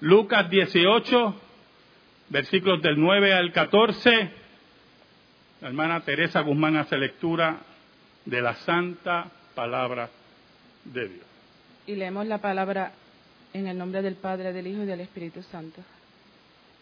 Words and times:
Lucas 0.00 0.50
18, 0.50 1.34
versículos 2.28 2.82
del 2.82 3.00
9 3.00 3.32
al 3.32 3.52
14. 3.52 4.10
La 5.60 5.68
hermana 5.68 6.00
Teresa 6.00 6.40
Guzmán 6.40 6.76
hace 6.76 6.96
lectura 6.96 7.58
de 8.24 8.42
la 8.42 8.54
santa 8.54 9.30
palabra 9.54 10.10
de 10.84 11.08
Dios. 11.08 11.26
Y 11.86 11.94
leemos 11.94 12.26
la 12.26 12.38
palabra 12.38 12.92
en 13.52 13.68
el 13.68 13.78
nombre 13.78 14.02
del 14.02 14.16
Padre, 14.16 14.52
del 14.52 14.66
Hijo 14.66 14.82
y 14.82 14.86
del 14.86 15.00
Espíritu 15.00 15.42
Santo. 15.42 15.80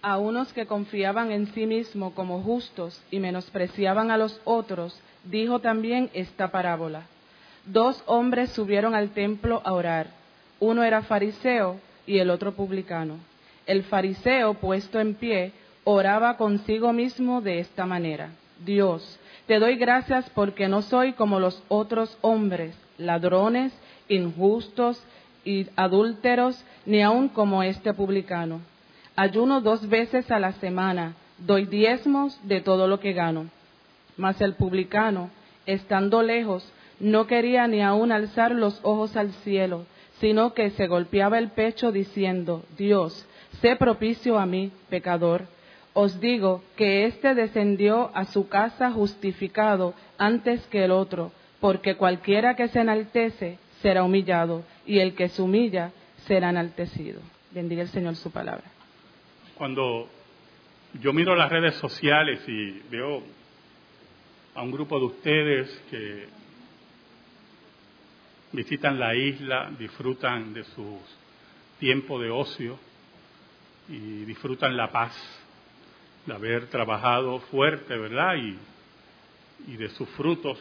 A 0.01 0.19
unos 0.19 0.53
que 0.53 0.67
confiaban 0.67 1.31
en 1.31 1.47
sí 1.53 1.67
mismos 1.67 2.15
como 2.15 2.43
justos 2.43 3.01
y 3.11 3.21
menospreciaban 3.21 4.11
a 4.11 4.17
los 4.17 4.41
otros, 4.45 4.99
dijo 5.25 5.61
también 5.61 6.11
esta 6.15 6.51
parábola. 6.51 7.03
Dos 7.67 8.03
hombres 8.07 8.51
subieron 8.51 8.95
al 8.95 9.11
templo 9.11 9.61
a 9.65 9.75
orar. 9.75 10.09
Uno 10.59 10.83
era 10.83 11.03
fariseo 11.03 11.79
y 12.07 12.19
el 12.19 12.31
otro 12.31 12.53
publicano. 12.53 13.17
El 13.67 13.85
fariseo, 13.85 14.55
puesto 14.55 15.01
en 15.01 15.15
pie, 15.15 15.53
oraba 15.85 16.37
consigo 16.37 16.93
mismo 16.93 17.41
de 17.41 17.61
esta 17.61 17.87
manera. 17.87 18.31
Dios, 18.65 19.19
te 19.47 19.59
doy 19.59 19.77
gracias 19.77 20.29
porque 20.31 20.69
no 20.69 20.83
soy 20.83 21.13
como 21.15 21.41
los 21.41 21.63
otros 21.69 22.17
hombres, 22.21 22.77
ladrones, 22.99 23.73
injustos 24.09 25.03
y 25.45 25.67
adúlteros, 25.77 26.65
ni 26.87 27.03
aun 27.03 27.29
como 27.29 27.63
este 27.63 27.93
publicano. 27.93 28.61
Ayuno 29.17 29.61
dos 29.61 29.89
veces 29.89 30.31
a 30.31 30.39
la 30.39 30.53
semana, 30.53 31.15
doy 31.39 31.67
diezmos 31.67 32.39
de 32.45 32.61
todo 32.61 32.87
lo 32.87 33.01
que 33.01 33.13
gano. 33.13 33.47
Mas 34.17 34.41
el 34.41 34.55
publicano, 34.55 35.31
estando 35.67 36.23
lejos, 36.23 36.65
no 37.01 37.27
quería 37.27 37.67
ni 37.67 37.83
aun 37.83 38.13
alzar 38.13 38.53
los 38.53 38.79
ojos 38.83 39.17
al 39.17 39.33
cielo, 39.33 39.87
sino 40.23 40.55
que 40.55 40.71
se 40.71 40.87
golpeaba 40.87 41.37
el 41.37 41.49
pecho 41.49 41.91
diciendo, 41.91 42.65
Dios, 42.79 43.27
sé 43.61 43.75
propicio 43.75 44.39
a 44.39 44.47
mí, 44.47 44.71
pecador. 44.89 45.47
Os 45.95 46.21
digo 46.21 46.63
que 46.77 47.07
éste 47.07 47.35
descendió 47.35 48.13
a 48.15 48.25
su 48.27 48.49
casa 48.49 48.93
justificado 48.93 49.95
antes 50.19 50.65
que 50.69 50.85
el 50.85 50.93
otro, 50.93 51.33
porque 51.61 51.97
cualquiera 51.97 52.55
que 52.55 52.69
se 52.69 52.79
enaltece 52.79 53.59
será 53.81 54.05
humillado, 54.05 54.63
y 54.87 55.01
el 55.01 55.17
que 55.17 55.29
se 55.29 55.43
humilla 55.43 55.91
será 56.29 56.51
enaltecido. 56.51 57.21
Bendiga 57.51 57.83
el 57.83 57.89
Señor 57.89 58.15
su 58.15 58.31
palabra. 58.31 58.71
Cuando 59.57 60.09
yo 61.01 61.13
miro 61.13 61.35
las 61.35 61.51
redes 61.51 61.75
sociales 61.75 62.41
y 62.47 62.81
veo 62.89 63.25
a 64.55 64.63
un 64.63 64.71
grupo 64.71 65.01
de 65.01 65.05
ustedes 65.07 65.83
que 65.91 66.42
visitan 68.53 68.99
la 68.99 69.15
isla, 69.15 69.71
disfrutan 69.79 70.53
de 70.53 70.65
su 70.65 71.01
tiempo 71.79 72.21
de 72.21 72.31
ocio 72.31 72.79
y 73.89 74.25
disfrutan 74.25 74.77
la 74.77 74.91
paz 74.91 75.13
de 76.27 76.35
haber 76.35 76.69
trabajado 76.69 77.41
fuerte, 77.41 77.97
¿verdad? 77.97 78.37
Y, 78.37 78.59
y 79.73 79.77
de 79.77 79.89
sus 79.91 80.09
frutos, 80.11 80.59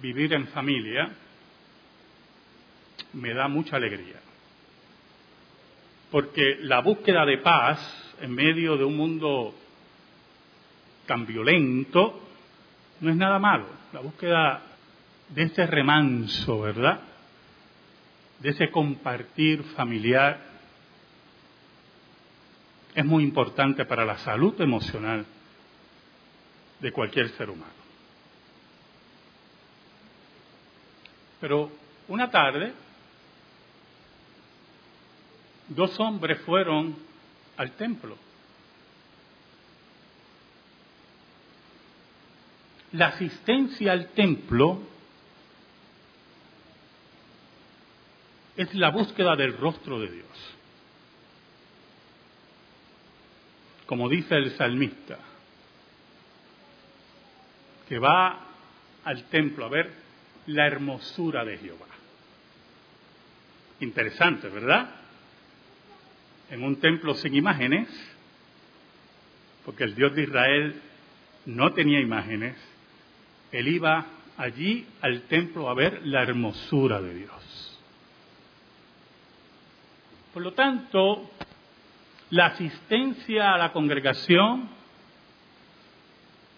vivir 0.00 0.32
en 0.32 0.46
familia, 0.48 1.10
me 3.12 3.34
da 3.34 3.48
mucha 3.48 3.76
alegría. 3.76 4.20
Porque 6.10 6.58
la 6.60 6.80
búsqueda 6.80 7.26
de 7.26 7.38
paz 7.38 8.14
en 8.20 8.32
medio 8.32 8.76
de 8.76 8.84
un 8.84 8.96
mundo 8.96 9.54
tan 11.06 11.26
violento 11.26 12.22
no 13.00 13.10
es 13.10 13.16
nada 13.16 13.38
malo. 13.38 13.66
La 13.92 14.00
búsqueda 14.00 14.62
de 15.28 15.42
ese 15.42 15.66
remanso, 15.66 16.60
¿verdad? 16.60 17.00
De 18.40 18.50
ese 18.50 18.70
compartir 18.70 19.62
familiar 19.74 20.40
es 22.94 23.04
muy 23.04 23.24
importante 23.24 23.84
para 23.84 24.04
la 24.04 24.18
salud 24.18 24.58
emocional 24.60 25.26
de 26.80 26.92
cualquier 26.92 27.28
ser 27.30 27.50
humano. 27.50 27.72
Pero 31.40 31.70
una 32.08 32.30
tarde, 32.30 32.72
dos 35.68 35.98
hombres 36.00 36.40
fueron 36.40 36.96
al 37.56 37.72
templo. 37.72 38.16
La 42.92 43.08
asistencia 43.08 43.92
al 43.92 44.08
templo 44.08 44.95
es 48.56 48.74
la 48.74 48.90
búsqueda 48.90 49.36
del 49.36 49.56
rostro 49.56 50.00
de 50.00 50.08
Dios. 50.08 50.54
Como 53.86 54.08
dice 54.08 54.34
el 54.34 54.56
salmista, 54.56 55.18
que 57.88 57.98
va 57.98 58.40
al 59.04 59.24
templo 59.24 59.64
a 59.64 59.68
ver 59.68 59.92
la 60.46 60.66
hermosura 60.66 61.44
de 61.44 61.58
Jehová. 61.58 61.86
Interesante, 63.80 64.48
¿verdad? 64.48 64.90
En 66.50 66.64
un 66.64 66.80
templo 66.80 67.14
sin 67.14 67.34
imágenes, 67.34 67.88
porque 69.64 69.84
el 69.84 69.94
Dios 69.94 70.14
de 70.14 70.22
Israel 70.22 70.80
no 71.44 71.72
tenía 71.72 72.00
imágenes, 72.00 72.56
él 73.52 73.68
iba 73.68 74.06
allí 74.36 74.86
al 75.00 75.22
templo 75.22 75.68
a 75.68 75.74
ver 75.74 76.04
la 76.06 76.22
hermosura 76.22 77.00
de 77.00 77.14
Dios. 77.14 77.45
Por 80.36 80.42
lo 80.42 80.52
tanto, 80.52 81.30
la 82.28 82.48
asistencia 82.48 83.54
a 83.54 83.56
la 83.56 83.72
congregación, 83.72 84.68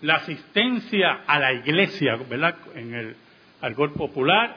la 0.00 0.16
asistencia 0.16 1.20
a 1.24 1.38
la 1.38 1.52
iglesia, 1.52 2.16
¿verdad? 2.28 2.56
En 2.74 2.92
el 2.92 3.16
algor 3.60 3.92
popular, 3.92 4.56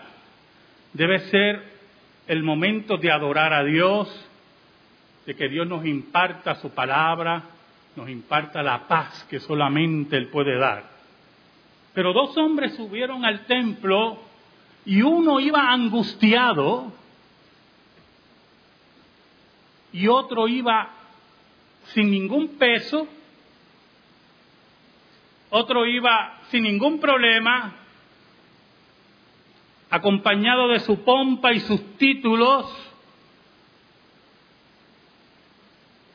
debe 0.93 1.19
ser 1.29 1.61
el 2.25 2.41
momento 2.41 2.97
de 2.97 3.11
adorar 3.11 3.53
a 3.53 3.63
Dios, 3.63 4.09
de 5.27 5.35
que 5.35 5.49
Dios 5.49 5.67
nos 5.67 5.85
imparta 5.85 6.55
su 6.55 6.71
palabra, 6.71 7.43
nos 7.95 8.09
imparta 8.09 8.63
la 8.63 8.87
paz 8.87 9.27
que 9.29 9.39
solamente 9.39 10.17
Él 10.17 10.29
puede 10.29 10.57
dar. 10.57 10.83
Pero 11.93 12.11
dos 12.11 12.35
hombres 12.37 12.75
subieron 12.75 13.23
al 13.23 13.45
templo 13.45 14.17
y 14.83 15.03
uno 15.03 15.39
iba 15.39 15.71
angustiado 15.71 17.00
y 19.93 20.07
otro 20.07 20.47
iba 20.47 20.89
sin 21.93 22.09
ningún 22.11 22.57
peso, 22.57 23.07
otro 25.49 25.85
iba 25.85 26.39
sin 26.49 26.63
ningún 26.63 26.99
problema, 26.99 27.73
acompañado 29.89 30.69
de 30.69 30.79
su 30.79 31.03
pompa 31.03 31.51
y 31.51 31.59
sus 31.59 31.97
títulos, 31.97 32.65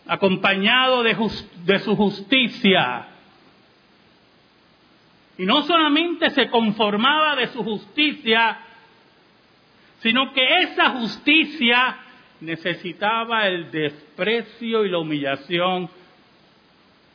acompañado 0.07 1.03
de, 1.03 1.15
de 1.65 1.79
su 1.81 1.95
justicia. 1.95 3.09
Y 5.37 5.45
no 5.45 5.63
solamente 5.65 6.31
se 6.31 6.49
conformaba 6.49 7.37
de 7.37 7.49
su 7.49 7.63
justicia, 7.63 8.59
sino 9.99 10.33
que 10.33 10.61
esa 10.63 10.91
justicia 10.91 11.99
necesitaba 12.41 13.47
el 13.47 13.71
desprecio 13.71 14.85
y 14.85 14.91
la 14.91 14.99
humillación 14.99 15.89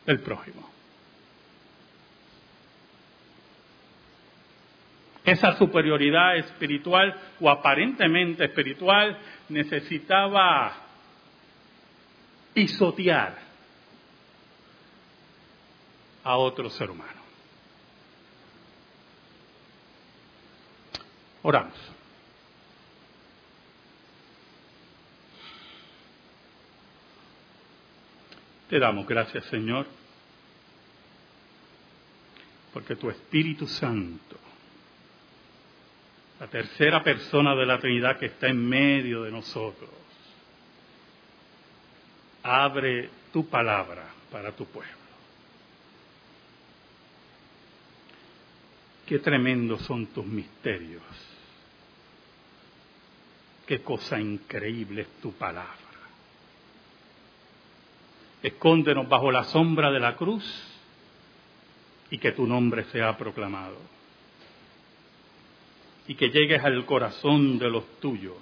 del 0.05 0.19
prójimo. 0.19 0.69
Esa 5.23 5.55
superioridad 5.57 6.37
espiritual 6.37 7.15
o 7.39 7.49
aparentemente 7.49 8.45
espiritual 8.45 9.17
necesitaba 9.49 10.75
pisotear 12.53 13.37
a 16.23 16.37
otro 16.37 16.69
ser 16.69 16.89
humano. 16.89 17.21
Oramos. 21.43 22.00
Te 28.71 28.79
damos 28.79 29.05
gracias, 29.05 29.43
Señor, 29.47 29.85
porque 32.71 32.95
tu 32.95 33.09
Espíritu 33.09 33.67
Santo, 33.67 34.37
la 36.39 36.47
tercera 36.47 37.03
persona 37.03 37.53
de 37.53 37.65
la 37.65 37.77
Trinidad 37.79 38.17
que 38.17 38.27
está 38.27 38.47
en 38.47 38.65
medio 38.65 39.23
de 39.23 39.31
nosotros, 39.31 39.89
abre 42.43 43.09
tu 43.33 43.45
palabra 43.49 44.05
para 44.31 44.53
tu 44.53 44.65
pueblo. 44.67 44.93
Qué 49.05 49.19
tremendos 49.19 49.81
son 49.81 50.05
tus 50.07 50.25
misterios. 50.25 51.03
Qué 53.67 53.81
cosa 53.81 54.17
increíble 54.17 55.01
es 55.01 55.09
tu 55.21 55.33
palabra. 55.33 55.90
Escóndenos 58.43 59.07
bajo 59.07 59.31
la 59.31 59.43
sombra 59.45 59.91
de 59.91 59.99
la 59.99 60.15
cruz 60.15 60.43
y 62.09 62.17
que 62.17 62.31
tu 62.31 62.45
nombre 62.45 62.85
sea 62.85 63.17
proclamado. 63.17 63.77
Y 66.07 66.15
que 66.15 66.29
llegues 66.29 66.63
al 66.63 66.85
corazón 66.85 67.59
de 67.59 67.69
los 67.69 67.99
tuyos 67.99 68.37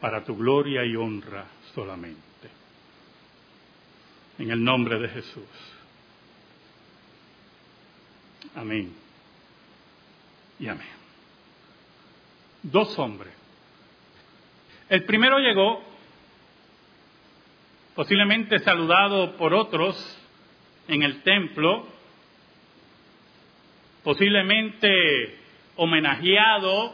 para 0.00 0.24
tu 0.24 0.36
gloria 0.36 0.84
y 0.84 0.96
honra 0.96 1.46
solamente. 1.74 2.48
En 4.38 4.50
el 4.50 4.62
nombre 4.62 4.98
de 4.98 5.08
Jesús. 5.08 5.48
Amén. 8.54 8.94
Y 10.58 10.68
amén. 10.68 10.86
Dos 12.62 12.98
hombres. 12.98 13.32
El 14.88 15.04
primero 15.04 15.38
llegó 15.38 15.82
posiblemente 17.94 18.58
saludado 18.58 19.36
por 19.36 19.54
otros 19.54 19.96
en 20.88 21.02
el 21.02 21.22
templo, 21.22 21.86
posiblemente 24.02 25.38
homenajeado 25.76 26.92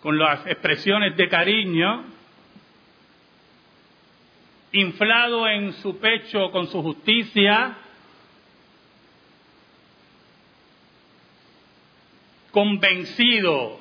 con 0.00 0.16
las 0.16 0.46
expresiones 0.46 1.16
de 1.16 1.28
cariño, 1.28 2.04
inflado 4.72 5.48
en 5.48 5.72
su 5.74 5.98
pecho 5.98 6.50
con 6.52 6.68
su 6.68 6.80
justicia, 6.82 7.76
convencido, 12.52 13.80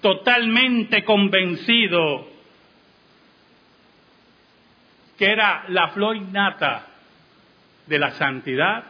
totalmente 0.00 1.04
convencido 1.04 2.33
que 5.16 5.26
era 5.26 5.64
la 5.68 5.88
flor 5.88 6.16
innata 6.16 6.86
de 7.86 7.98
la 7.98 8.12
santidad. 8.12 8.84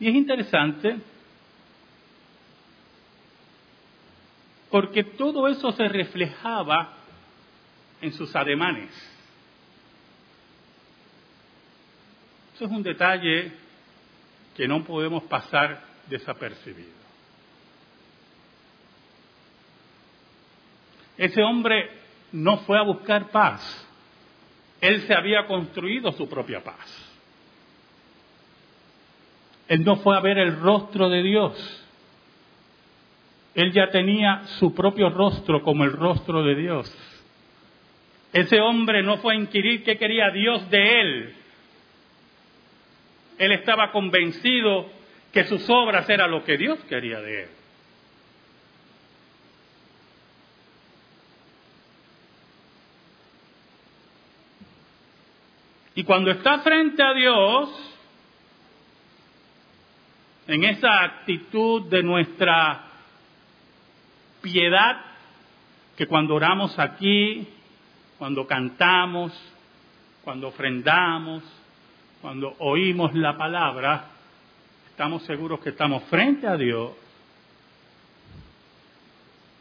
Y 0.00 0.08
es 0.08 0.14
interesante 0.14 0.96
porque 4.70 5.04
todo 5.04 5.48
eso 5.48 5.72
se 5.72 5.88
reflejaba 5.88 6.92
en 8.00 8.12
sus 8.12 8.34
ademanes. 8.36 8.90
Eso 12.54 12.64
es 12.64 12.70
un 12.70 12.82
detalle 12.82 13.52
que 14.56 14.66
no 14.66 14.84
podemos 14.84 15.22
pasar 15.24 15.80
desapercibido. 16.08 16.98
Ese 21.16 21.42
hombre 21.42 21.90
no 22.32 22.58
fue 22.58 22.78
a 22.78 22.82
buscar 22.82 23.30
paz, 23.30 23.87
él 24.80 25.02
se 25.02 25.14
había 25.14 25.46
construido 25.46 26.12
su 26.12 26.28
propia 26.28 26.62
paz. 26.62 27.08
Él 29.68 29.84
no 29.84 29.96
fue 29.96 30.16
a 30.16 30.20
ver 30.20 30.38
el 30.38 30.58
rostro 30.60 31.08
de 31.08 31.22
Dios. 31.22 31.84
Él 33.54 33.72
ya 33.72 33.90
tenía 33.90 34.42
su 34.58 34.74
propio 34.74 35.10
rostro 35.10 35.62
como 35.62 35.84
el 35.84 35.92
rostro 35.92 36.42
de 36.42 36.54
Dios. 36.54 36.96
Ese 38.32 38.60
hombre 38.60 39.02
no 39.02 39.18
fue 39.18 39.34
a 39.34 39.38
inquirir 39.38 39.82
qué 39.82 39.98
quería 39.98 40.30
Dios 40.30 40.70
de 40.70 41.00
él. 41.00 41.34
Él 43.38 43.52
estaba 43.52 43.90
convencido 43.90 44.90
que 45.32 45.44
sus 45.44 45.68
obras 45.68 46.08
eran 46.08 46.30
lo 46.30 46.44
que 46.44 46.56
Dios 46.56 46.78
quería 46.88 47.20
de 47.20 47.42
él. 47.44 47.48
Y 55.98 56.04
cuando 56.04 56.30
está 56.30 56.60
frente 56.60 57.02
a 57.02 57.12
Dios, 57.12 57.70
en 60.46 60.62
esa 60.62 61.02
actitud 61.02 61.88
de 61.88 62.04
nuestra 62.04 62.84
piedad, 64.40 65.00
que 65.96 66.06
cuando 66.06 66.36
oramos 66.36 66.78
aquí, 66.78 67.48
cuando 68.16 68.46
cantamos, 68.46 69.32
cuando 70.22 70.46
ofrendamos, 70.46 71.42
cuando 72.22 72.54
oímos 72.60 73.12
la 73.14 73.36
palabra, 73.36 74.04
estamos 74.90 75.24
seguros 75.24 75.58
que 75.58 75.70
estamos 75.70 76.04
frente 76.04 76.46
a 76.46 76.56
Dios. 76.56 76.92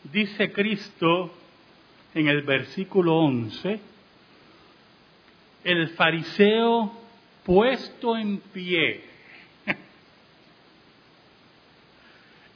Dice 0.04 0.52
Cristo 0.52 1.34
en 2.14 2.28
el 2.28 2.44
versículo 2.44 3.16
11, 3.22 3.97
el 5.68 5.90
fariseo 5.90 6.94
puesto 7.44 8.16
en 8.16 8.40
pie, 8.40 9.04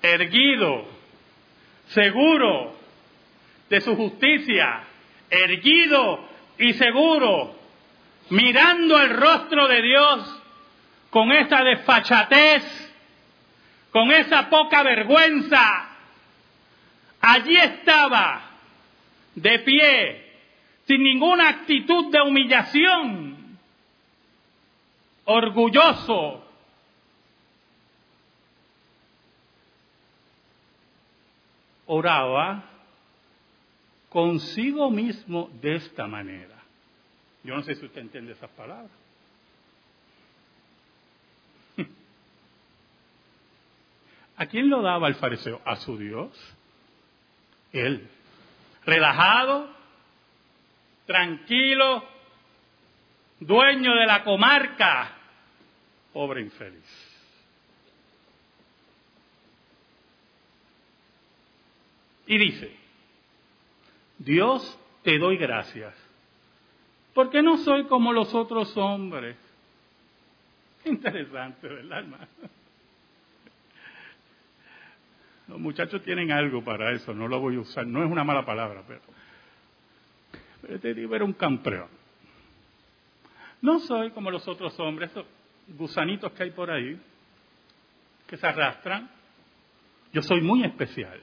erguido, 0.02 0.86
seguro 1.90 2.74
de 3.69 3.81
su 3.81 3.98
justicia, 3.98 4.84
erguido 5.30 6.25
y 6.58 6.72
seguro, 6.74 7.54
mirando 8.30 8.98
el 9.02 9.10
rostro 9.10 9.68
de 9.68 9.81
Dios 9.81 10.42
con 11.10 11.34
esa 11.34 11.63
desfachatez, 11.63 12.63
con 13.92 14.10
esa 14.12 14.50
poca 14.50 14.84
vergüenza. 14.84 15.90
Allí 17.19 17.58
estaba, 17.58 18.52
de 19.36 19.60
pie, 19.60 20.20
sin 20.91 21.03
ninguna 21.03 21.47
actitud 21.47 22.11
de 22.11 22.19
humillación, 22.19 23.57
orgulloso. 25.23 26.43
Oraba 31.85 32.65
consigo 34.09 34.91
mismo 34.91 35.49
de 35.61 35.75
esta 35.75 36.07
manera. 36.07 36.61
Yo 37.45 37.55
no 37.55 37.63
sé 37.63 37.75
si 37.75 37.85
usted 37.85 38.01
entiende 38.01 38.33
esas 38.33 38.49
palabras. 38.49 38.91
¿A 44.35 44.45
quién 44.47 44.69
lo 44.69 44.81
daba 44.81 45.07
el 45.07 45.15
fariseo? 45.15 45.61
A 45.63 45.77
su 45.77 45.97
Dios. 45.97 46.38
Él. 47.71 48.09
Relajado, 48.85 49.81
tranquilo, 51.12 52.06
dueño 53.41 53.94
de 53.96 54.06
la 54.06 54.24
comarca, 54.24 55.12
pobre 56.13 56.39
infeliz. 56.39 57.10
Y 62.27 62.38
dice, 62.38 62.74
Dios 64.20 64.80
te 65.03 65.20
doy 65.20 65.36
gracias, 65.36 65.94
porque 67.13 67.41
no 67.41 67.58
soy 67.58 67.84
como 67.88 68.13
los 68.13 68.34
otros 68.34 68.77
hombres. 68.77 69.36
Interesante, 70.86 71.68
¿verdad, 71.68 72.00
hermano? 72.00 72.27
Los 75.50 75.60
muchachos 75.60 76.01
tienen 76.03 76.32
algo 76.32 76.63
para 76.63 76.94
eso, 76.94 77.13
no 77.13 77.27
lo 77.27 77.41
voy 77.41 77.58
a 77.58 77.60
usar, 77.60 77.86
no 77.86 78.01
es 78.01 78.10
una 78.10 78.24
mala 78.24 78.46
palabra, 78.46 78.82
pero 78.88 79.01
este 80.68 80.96
tipo 80.96 81.15
era 81.15 81.25
un 81.25 81.34
campeón. 81.34 81.88
No 83.62 83.80
soy 83.80 84.12
como 84.12 84.32
los 84.32 84.48
otros 84.48 84.80
hombres, 84.80 85.12
esos 85.12 85.25
gusanitos 85.68 86.32
que 86.34 86.44
hay 86.44 86.51
por 86.51 86.72
ahí, 86.72 87.00
que 88.27 88.38
se 88.38 88.48
arrastran. 88.48 89.10
Yo 90.13 90.22
soy 90.22 90.41
muy 90.41 90.63
especial. 90.63 91.20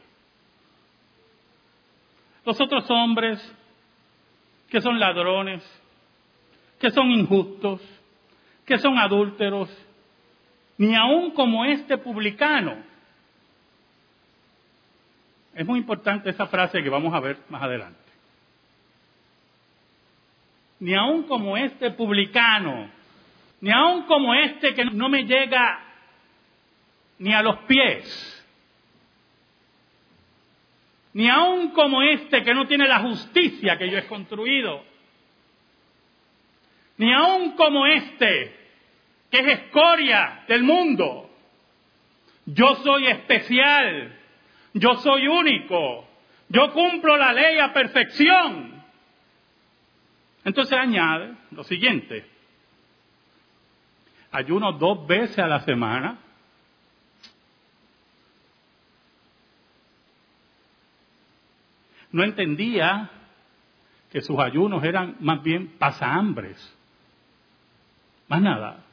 Los 2.44 2.60
otros 2.60 2.88
hombres 2.90 3.38
que 4.70 4.80
son 4.80 4.98
ladrones, 4.98 5.64
que 6.78 6.90
son 6.90 7.10
injustos, 7.10 7.80
que 8.64 8.78
son 8.78 8.98
adúlteros, 8.98 9.68
ni 10.76 10.94
aun 10.94 11.32
como 11.32 11.64
este 11.64 11.98
publicano. 11.98 12.76
Es 15.54 15.66
muy 15.66 15.80
importante 15.80 16.30
esa 16.30 16.46
frase 16.46 16.82
que 16.82 16.88
vamos 16.88 17.12
a 17.12 17.20
ver 17.20 17.38
más 17.48 17.62
adelante 17.62 18.07
ni 20.80 20.94
aun 20.94 21.24
como 21.24 21.56
este 21.56 21.90
publicano, 21.90 22.90
ni 23.60 23.70
aun 23.70 24.04
como 24.04 24.34
este 24.34 24.74
que 24.74 24.84
no 24.84 25.08
me 25.08 25.24
llega 25.24 25.80
ni 27.18 27.32
a 27.32 27.42
los 27.42 27.58
pies, 27.60 28.34
ni 31.14 31.28
aun 31.28 31.70
como 31.70 32.02
este 32.02 32.44
que 32.44 32.54
no 32.54 32.66
tiene 32.66 32.86
la 32.86 33.00
justicia 33.00 33.76
que 33.76 33.90
yo 33.90 33.98
he 33.98 34.06
construido, 34.06 34.84
ni 36.96 37.12
aun 37.12 37.52
como 37.52 37.86
este 37.86 38.56
que 39.30 39.38
es 39.40 39.46
escoria 39.46 40.44
del 40.48 40.62
mundo. 40.62 41.30
Yo 42.46 42.76
soy 42.76 43.06
especial, 43.08 44.16
yo 44.72 44.94
soy 44.96 45.28
único, 45.28 46.08
yo 46.48 46.72
cumplo 46.72 47.16
la 47.16 47.32
ley 47.32 47.58
a 47.58 47.72
perfección. 47.72 48.77
Entonces 50.48 50.78
añade 50.78 51.34
lo 51.50 51.62
siguiente, 51.62 52.24
ayuno 54.30 54.72
dos 54.72 55.06
veces 55.06 55.38
a 55.40 55.46
la 55.46 55.60
semana, 55.60 56.18
no 62.10 62.24
entendía 62.24 63.10
que 64.10 64.22
sus 64.22 64.38
ayunos 64.38 64.82
eran 64.84 65.18
más 65.20 65.42
bien 65.42 65.76
pasahambres, 65.76 66.56
más 68.26 68.40
nada. 68.40 68.86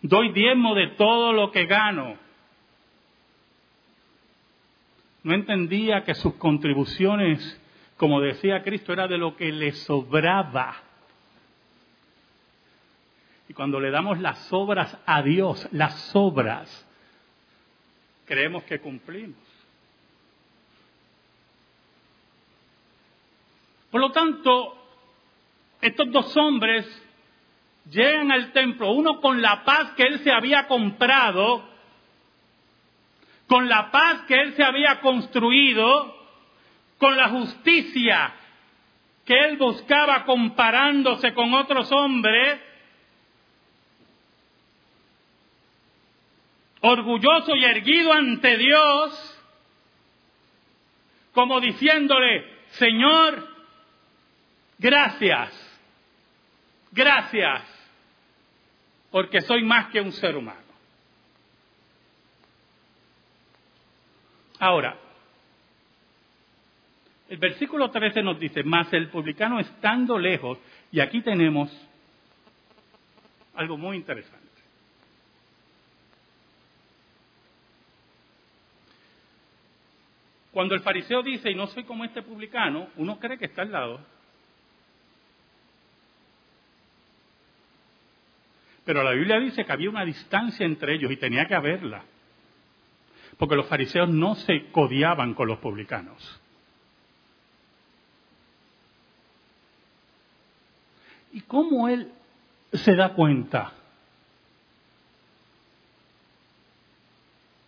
Doy 0.00 0.32
diezmo 0.32 0.76
de 0.76 0.90
todo 0.90 1.32
lo 1.32 1.50
que 1.50 1.66
gano. 1.66 2.16
No 5.24 5.34
entendía 5.34 6.04
que 6.04 6.14
sus 6.14 6.34
contribuciones, 6.36 7.59
como 8.00 8.22
decía 8.22 8.62
Cristo, 8.62 8.94
era 8.94 9.06
de 9.06 9.18
lo 9.18 9.36
que 9.36 9.52
le 9.52 9.72
sobraba. 9.72 10.74
Y 13.46 13.52
cuando 13.52 13.78
le 13.78 13.90
damos 13.90 14.18
las 14.20 14.50
obras 14.54 14.96
a 15.04 15.20
Dios, 15.20 15.68
las 15.72 16.16
obras, 16.16 16.88
creemos 18.24 18.62
que 18.62 18.80
cumplimos. 18.80 19.36
Por 23.90 24.00
lo 24.00 24.10
tanto, 24.12 24.82
estos 25.82 26.10
dos 26.10 26.34
hombres 26.38 26.86
llegan 27.84 28.32
al 28.32 28.50
templo, 28.52 28.92
uno 28.92 29.20
con 29.20 29.42
la 29.42 29.62
paz 29.62 29.90
que 29.90 30.04
él 30.04 30.20
se 30.20 30.32
había 30.32 30.66
comprado, 30.68 31.68
con 33.46 33.68
la 33.68 33.90
paz 33.90 34.22
que 34.22 34.40
él 34.40 34.54
se 34.54 34.64
había 34.64 35.02
construido, 35.02 36.18
con 37.00 37.16
la 37.16 37.30
justicia 37.30 38.34
que 39.24 39.34
él 39.34 39.56
buscaba 39.56 40.24
comparándose 40.24 41.32
con 41.32 41.54
otros 41.54 41.90
hombres, 41.92 42.60
orgulloso 46.82 47.56
y 47.56 47.64
erguido 47.64 48.12
ante 48.12 48.58
Dios, 48.58 49.42
como 51.32 51.58
diciéndole, 51.58 52.44
Señor, 52.72 53.48
gracias, 54.78 55.80
gracias, 56.92 57.62
porque 59.10 59.40
soy 59.40 59.64
más 59.64 59.86
que 59.90 60.02
un 60.02 60.12
ser 60.12 60.36
humano. 60.36 60.60
Ahora, 64.58 65.09
el 67.30 67.38
versículo 67.38 67.92
13 67.92 68.24
nos 68.24 68.40
dice, 68.40 68.64
más 68.64 68.92
el 68.92 69.08
publicano 69.08 69.60
estando 69.60 70.18
lejos, 70.18 70.58
y 70.90 70.98
aquí 70.98 71.22
tenemos 71.22 71.70
algo 73.54 73.78
muy 73.78 73.96
interesante. 73.96 74.48
Cuando 80.50 80.74
el 80.74 80.80
fariseo 80.80 81.22
dice, 81.22 81.52
y 81.52 81.54
no 81.54 81.68
soy 81.68 81.84
como 81.84 82.04
este 82.04 82.20
publicano, 82.22 82.88
uno 82.96 83.20
cree 83.20 83.38
que 83.38 83.44
está 83.44 83.62
al 83.62 83.70
lado. 83.70 84.00
Pero 88.84 89.04
la 89.04 89.12
Biblia 89.12 89.38
dice 89.38 89.64
que 89.64 89.70
había 89.70 89.88
una 89.88 90.04
distancia 90.04 90.66
entre 90.66 90.96
ellos 90.96 91.12
y 91.12 91.16
tenía 91.16 91.46
que 91.46 91.54
haberla. 91.54 92.02
Porque 93.38 93.54
los 93.54 93.68
fariseos 93.68 94.08
no 94.08 94.34
se 94.34 94.72
codiaban 94.72 95.34
con 95.34 95.46
los 95.46 95.58
publicanos. 95.58 96.39
¿Y 101.32 101.40
cómo 101.42 101.88
él 101.88 102.10
se 102.72 102.94
da 102.94 103.14
cuenta? 103.14 103.74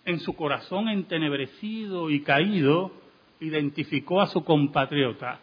en 0.05 0.21
su 0.21 0.35
corazón 0.35 0.89
entenebrecido 0.89 2.11
y 2.11 2.23
caído, 2.23 2.93
identificó 3.41 4.21
a 4.21 4.27
su 4.27 4.45
compatriota. 4.45 5.41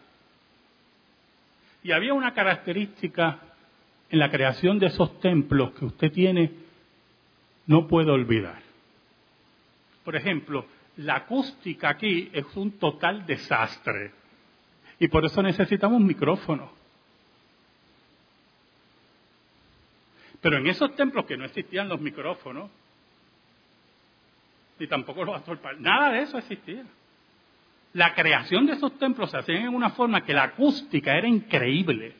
Y 1.84 1.92
había 1.92 2.14
una 2.14 2.34
característica 2.34 3.40
en 4.10 4.20
la 4.20 4.30
creación 4.30 4.80
de 4.80 4.88
esos 4.88 5.20
templos 5.20 5.72
que 5.72 5.86
usted 5.86 6.12
tiene, 6.12 6.52
no 7.68 7.88
puede 7.88 8.12
olvidar. 8.12 8.62
Por 10.04 10.16
ejemplo, 10.16 10.66
la 10.98 11.18
acústica 11.18 11.90
aquí 11.90 12.30
es 12.34 12.46
un 12.56 12.72
total 12.72 13.26
desastre. 13.26 14.12
Y 15.00 15.08
por 15.08 15.24
eso 15.24 15.42
necesitamos 15.42 16.02
micrófonos. 16.02 16.70
Pero 20.42 20.58
en 20.58 20.68
esos 20.68 20.96
templos 20.96 21.26
que 21.26 21.38
no 21.38 21.46
existían 21.46 21.90
los 21.90 22.00
micrófonos, 22.00 22.70
ni 24.80 24.88
tampoco 24.88 25.26
los 25.26 25.36
astorpales. 25.36 25.82
Nada 25.82 26.12
de 26.12 26.22
eso 26.22 26.38
existía. 26.38 26.84
La 27.94 28.14
creación 28.14 28.66
de 28.66 28.74
esos 28.74 28.98
templos 28.98 29.32
se 29.32 29.38
hacía 29.38 29.60
en 29.60 29.76
una 29.76 29.90
forma 29.90 30.24
que 30.24 30.34
la 30.34 30.44
acústica 30.44 31.18
era 31.18 31.28
increíble. 31.28 32.16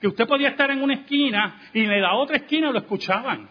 Que 0.00 0.08
usted 0.08 0.26
podía 0.26 0.50
estar 0.50 0.70
en 0.70 0.82
una 0.82 0.94
esquina 0.94 1.70
y 1.72 1.80
en 1.80 2.02
la 2.02 2.14
otra 2.14 2.36
esquina 2.36 2.70
lo 2.70 2.78
escuchaban. 2.78 3.48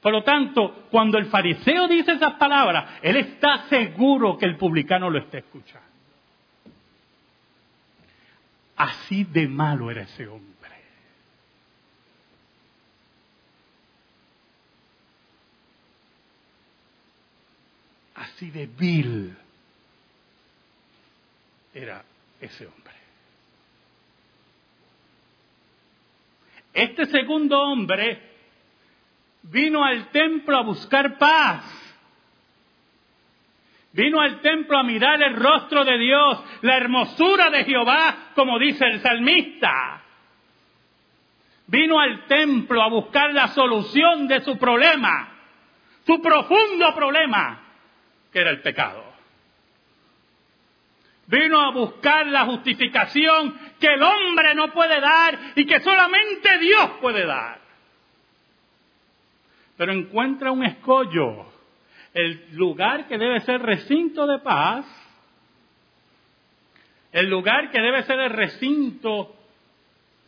Por 0.00 0.12
lo 0.12 0.22
tanto, 0.22 0.86
cuando 0.90 1.18
el 1.18 1.26
fariseo 1.26 1.88
dice 1.88 2.12
esas 2.12 2.34
palabras, 2.34 3.00
él 3.02 3.16
está 3.16 3.68
seguro 3.68 4.38
que 4.38 4.46
el 4.46 4.56
publicano 4.56 5.10
lo 5.10 5.18
está 5.18 5.38
escuchando. 5.38 5.89
Así 8.80 9.24
de 9.24 9.46
malo 9.46 9.90
era 9.90 10.02
ese 10.02 10.26
hombre. 10.26 10.50
así 18.40 18.50
de 18.50 18.66
vil 18.66 19.36
era 21.74 22.02
ese 22.40 22.66
hombre. 22.66 22.94
Este 26.72 27.04
segundo 27.06 27.60
hombre 27.60 28.18
vino 29.42 29.84
al 29.84 30.10
templo 30.10 30.56
a 30.56 30.62
buscar 30.62 31.18
paz. 31.18 31.79
Vino 33.92 34.20
al 34.20 34.40
templo 34.40 34.78
a 34.78 34.82
mirar 34.84 35.20
el 35.22 35.34
rostro 35.34 35.84
de 35.84 35.98
Dios, 35.98 36.44
la 36.62 36.76
hermosura 36.76 37.50
de 37.50 37.64
Jehová, 37.64 38.30
como 38.34 38.58
dice 38.58 38.84
el 38.84 39.00
salmista. 39.00 40.02
Vino 41.66 41.98
al 41.98 42.26
templo 42.26 42.82
a 42.82 42.88
buscar 42.88 43.32
la 43.32 43.48
solución 43.48 44.28
de 44.28 44.40
su 44.40 44.58
problema, 44.58 45.28
su 46.06 46.20
profundo 46.20 46.94
problema 46.94 47.60
que 48.32 48.40
era 48.40 48.50
el 48.50 48.60
pecado. 48.60 49.04
Vino 51.26 51.60
a 51.60 51.70
buscar 51.70 52.26
la 52.26 52.44
justificación 52.44 53.56
que 53.78 53.86
el 53.86 54.02
hombre 54.02 54.54
no 54.54 54.72
puede 54.72 55.00
dar 55.00 55.38
y 55.54 55.64
que 55.64 55.80
solamente 55.80 56.58
Dios 56.58 56.90
puede 57.00 57.24
dar. 57.24 57.60
Pero 59.76 59.92
encuentra 59.92 60.50
un 60.50 60.64
escollo, 60.64 61.46
el 62.14 62.56
lugar 62.56 63.06
que 63.06 63.18
debe 63.18 63.40
ser 63.40 63.60
recinto 63.60 64.26
de 64.26 64.38
paz, 64.38 64.84
el 67.12 67.28
lugar 67.28 67.70
que 67.70 67.80
debe 67.80 68.02
ser 68.04 68.18
el 68.20 68.30
recinto 68.30 69.34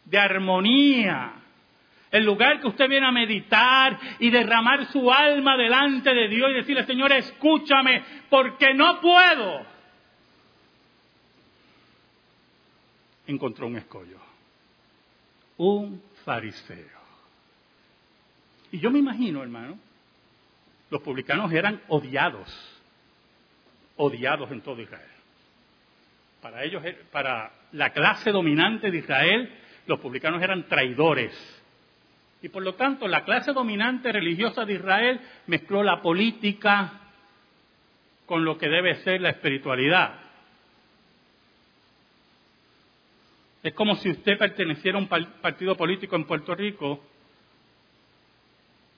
de 0.05 0.19
armonía, 0.19 1.33
el 2.11 2.25
lugar 2.25 2.61
que 2.61 2.69
usted 2.69 2.89
viene 2.89 3.07
a 3.07 3.13
meditar 3.13 3.99
y 4.19 4.31
derramar 4.31 4.87
su 4.93 5.11
alma 5.11 5.57
delante 5.57 6.13
de 6.13 6.29
Dios 6.29 6.51
y 6.51 6.55
decirle, 6.55 6.85
Señor, 6.85 7.13
escúchame, 7.13 8.03
porque 8.29 8.75
no 8.75 9.01
puedo. 9.01 9.65
Encontró 13.27 13.67
un 13.67 13.77
escollo, 13.77 14.19
un 15.57 16.03
fariseo. 16.25 17.01
Y 18.73 18.79
yo 18.79 18.91
me 18.91 18.99
imagino, 18.99 19.43
hermano, 19.43 19.79
los 20.93 21.01
publicanos 21.01 21.51
eran 21.51 21.81
odiados, 21.89 22.47
odiados 23.97 24.53
en 24.53 24.61
todo 24.61 24.83
Israel. 24.83 25.09
Para 26.43 26.65
ellos, 26.65 26.83
para 27.11 27.51
la 27.73 27.95
clase 27.95 28.31
dominante 28.31 28.91
de 28.91 28.99
Israel, 28.99 29.51
los 29.87 29.99
publicanos 30.01 30.43
eran 30.43 30.69
traidores 30.69 31.33
y 32.43 32.51
por 32.51 32.63
lo 32.63 32.75
tanto, 32.75 33.09
la 33.09 33.25
clase 33.25 33.55
dominante 33.55 34.13
religiosa 34.13 34.67
de 34.67 34.75
Israel 34.75 35.21
mezcló 35.47 35.83
la 35.83 36.03
política 36.03 37.01
con 38.27 38.45
lo 38.45 38.59
que 38.59 38.69
debe 38.69 38.97
ser 38.97 39.23
la 39.23 39.31
espiritualidad. 39.31 40.19
Es 43.63 43.73
como 43.73 43.95
si 43.95 44.11
usted 44.11 44.37
perteneciera 44.37 44.99
a 44.99 45.01
un 45.01 45.09
partido 45.09 45.75
político 45.75 46.17
en 46.17 46.25
Puerto 46.25 46.55
Rico 46.55 47.03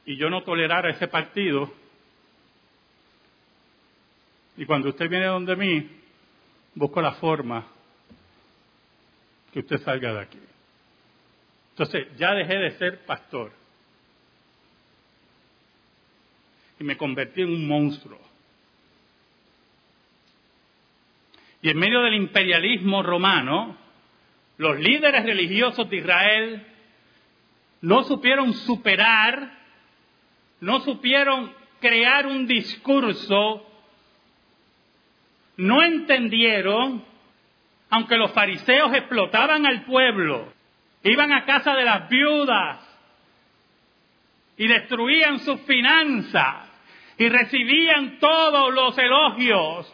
y 0.06 0.16
yo 0.16 0.28
no 0.28 0.42
tolerara 0.42 0.90
ese 0.90 1.06
partido 1.06 1.83
Y 4.56 4.66
cuando 4.66 4.90
usted 4.90 5.08
viene 5.08 5.26
donde 5.26 5.56
mí, 5.56 5.90
busco 6.74 7.00
la 7.00 7.12
forma 7.12 7.66
que 9.52 9.60
usted 9.60 9.78
salga 9.78 10.12
de 10.12 10.20
aquí. 10.20 10.38
Entonces, 11.70 12.06
ya 12.16 12.34
dejé 12.34 12.54
de 12.58 12.70
ser 12.78 13.04
pastor. 13.04 13.52
Y 16.78 16.84
me 16.84 16.96
convertí 16.96 17.42
en 17.42 17.50
un 17.50 17.66
monstruo. 17.66 18.20
Y 21.62 21.70
en 21.70 21.78
medio 21.78 22.02
del 22.02 22.14
imperialismo 22.14 23.02
romano, 23.02 23.76
los 24.58 24.78
líderes 24.78 25.24
religiosos 25.24 25.88
de 25.88 25.96
Israel 25.96 26.66
no 27.80 28.04
supieron 28.04 28.52
superar, 28.52 29.58
no 30.60 30.80
supieron 30.80 31.52
crear 31.80 32.26
un 32.26 32.46
discurso, 32.46 33.66
no 35.56 35.82
entendieron, 35.82 37.04
aunque 37.90 38.16
los 38.16 38.32
fariseos 38.32 38.92
explotaban 38.94 39.66
al 39.66 39.84
pueblo, 39.84 40.52
iban 41.02 41.32
a 41.32 41.44
casa 41.44 41.74
de 41.74 41.84
las 41.84 42.08
viudas 42.08 42.80
y 44.56 44.66
destruían 44.66 45.40
sus 45.40 45.60
finanzas 45.62 46.68
y 47.18 47.28
recibían 47.28 48.18
todos 48.18 48.72
los 48.72 48.96
elogios. 48.98 49.92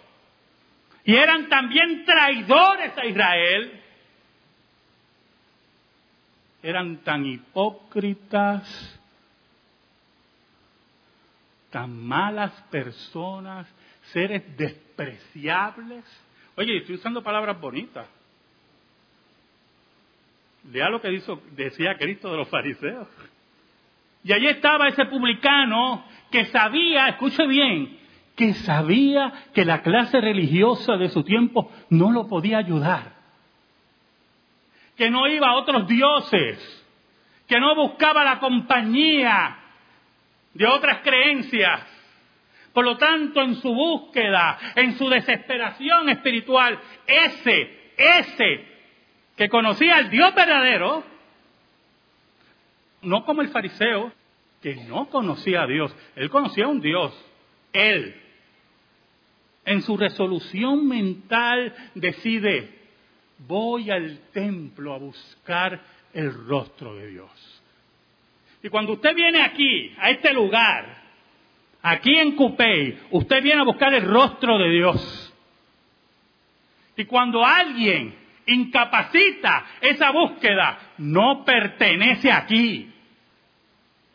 Y 1.04 1.14
eran 1.14 1.48
también 1.48 2.04
traidores 2.04 2.96
a 2.96 3.06
Israel, 3.06 3.80
eran 6.62 6.98
tan 6.98 7.24
hipócritas, 7.26 9.00
tan 11.70 11.96
malas 12.02 12.52
personas, 12.70 13.66
seres 14.12 14.56
despreciables. 14.56 16.04
Oye, 16.56 16.78
estoy 16.78 16.96
usando 16.96 17.22
palabras 17.22 17.60
bonitas. 17.60 18.06
Lea 20.70 20.90
lo 20.90 21.00
que 21.00 21.22
decía 21.52 21.96
Cristo 21.96 22.30
de 22.30 22.36
los 22.36 22.48
fariseos. 22.48 23.08
Y 24.22 24.32
allí 24.32 24.46
estaba 24.46 24.88
ese 24.88 25.06
publicano 25.06 26.04
que 26.30 26.44
sabía, 26.46 27.08
escuche 27.08 27.46
bien, 27.46 27.98
que 28.36 28.52
sabía 28.54 29.32
que 29.54 29.64
la 29.64 29.82
clase 29.82 30.20
religiosa 30.20 30.96
de 30.96 31.08
su 31.08 31.24
tiempo 31.24 31.72
no 31.88 32.12
lo 32.12 32.28
podía 32.28 32.58
ayudar 32.58 33.20
que 35.00 35.10
no 35.10 35.26
iba 35.26 35.48
a 35.48 35.54
otros 35.54 35.86
dioses, 35.88 36.86
que 37.48 37.58
no 37.58 37.74
buscaba 37.74 38.22
la 38.22 38.38
compañía 38.38 39.56
de 40.52 40.66
otras 40.66 41.00
creencias. 41.00 41.80
Por 42.72 42.84
lo 42.84 42.96
tanto, 42.96 43.42
en 43.42 43.56
su 43.56 43.72
búsqueda, 43.74 44.58
en 44.76 44.96
su 44.96 45.08
desesperación 45.08 46.08
espiritual, 46.08 46.78
ese, 47.06 47.92
ese 47.96 48.64
que 49.36 49.48
conocía 49.48 49.96
al 49.96 50.10
Dios 50.10 50.34
verdadero, 50.34 51.02
no 53.02 53.24
como 53.24 53.42
el 53.42 53.48
fariseo, 53.48 54.12
que 54.62 54.76
no 54.76 55.08
conocía 55.08 55.62
a 55.62 55.66
Dios, 55.66 55.94
él 56.14 56.30
conocía 56.30 56.66
a 56.66 56.68
un 56.68 56.80
Dios, 56.80 57.12
él, 57.72 58.14
en 59.64 59.82
su 59.82 59.96
resolución 59.96 60.86
mental 60.86 61.74
decide, 61.94 62.78
voy 63.38 63.90
al 63.90 64.18
templo 64.32 64.94
a 64.94 64.98
buscar 64.98 65.80
el 66.12 66.32
rostro 66.46 66.94
de 66.96 67.08
Dios. 67.08 67.62
Y 68.62 68.68
cuando 68.68 68.92
usted 68.92 69.14
viene 69.14 69.42
aquí, 69.42 69.94
a 69.98 70.10
este 70.10 70.32
lugar, 70.32 71.00
aquí 71.82 72.16
en 72.18 72.36
Cupey, 72.36 72.98
usted 73.10 73.42
viene 73.42 73.60
a 73.60 73.64
buscar 73.64 73.92
el 73.94 74.04
rostro 74.04 74.58
de 74.58 74.70
Dios. 74.70 75.34
Y 76.96 77.04
cuando 77.04 77.44
alguien 77.44 78.14
incapacita 78.46 79.64
esa 79.80 80.10
búsqueda, 80.10 80.78
no 80.98 81.44
pertenece 81.44 82.30
aquí. 82.30 82.92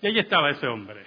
Y 0.01 0.07
ahí 0.07 0.19
estaba 0.19 0.51
ese 0.51 0.67
hombre. 0.67 1.03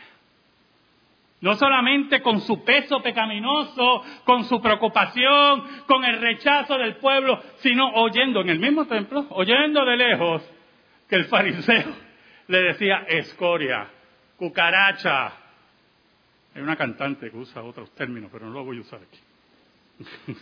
No 1.41 1.55
solamente 1.55 2.21
con 2.21 2.41
su 2.41 2.65
peso 2.65 3.01
pecaminoso, 3.01 4.03
con 4.25 4.45
su 4.45 4.61
preocupación, 4.61 5.85
con 5.87 6.05
el 6.05 6.21
rechazo 6.21 6.77
del 6.79 6.97
pueblo, 6.97 7.41
sino 7.59 7.93
oyendo 7.95 8.41
en 8.41 8.49
el 8.49 8.59
mismo 8.59 8.87
templo, 8.87 9.27
oyendo 9.31 9.85
de 9.85 9.97
lejos 9.97 10.43
que 11.09 11.17
el 11.17 11.27
fariseo 11.27 11.95
le 12.49 12.61
decía 12.63 13.05
escoria, 13.09 13.89
cucaracha. 14.37 15.33
Hay 16.55 16.63
una 16.63 16.77
cantante 16.77 17.31
que 17.31 17.37
usa 17.37 17.63
otros 17.63 17.91
términos, 17.95 18.31
pero 18.33 18.47
no 18.47 18.53
lo 18.53 18.65
voy 18.65 18.79
a 18.79 18.81
usar 18.81 19.01
aquí. 19.01 20.35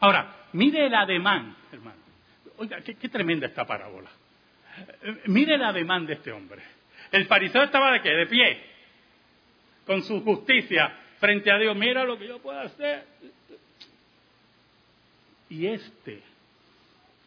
Ahora, 0.00 0.48
mire 0.52 0.86
el 0.86 0.94
ademán, 0.94 1.56
hermano. 1.72 1.98
Oiga, 2.56 2.80
qué, 2.82 3.08
tremenda 3.08 3.46
esta 3.46 3.64
parábola. 3.64 4.10
Mire 5.26 5.54
el 5.54 5.64
ademán 5.64 6.06
de 6.06 6.14
este 6.14 6.32
hombre. 6.32 6.62
El 7.10 7.26
fariseo 7.26 7.64
estaba 7.64 7.92
de 7.92 8.00
qué? 8.00 8.10
De 8.10 8.26
pie 8.26 8.74
con 9.86 10.02
su 10.02 10.22
justicia 10.22 10.92
frente 11.18 11.50
a 11.50 11.58
Dios, 11.58 11.76
mira 11.76 12.04
lo 12.04 12.18
que 12.18 12.26
yo 12.26 12.38
puedo 12.40 12.58
hacer. 12.60 13.04
Y 15.48 15.66
este, 15.66 16.22